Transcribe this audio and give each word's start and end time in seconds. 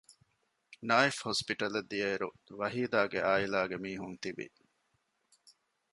ނާއިފް 0.87 1.21
ހޮސްޕިޓަލަށް 1.25 1.89
ދިޔައިރު 1.91 2.27
ވަހީދާގެ 2.59 3.19
އާއިލާގެ 3.27 3.77
މީހުން 3.83 4.17
ތިވި 4.21 4.47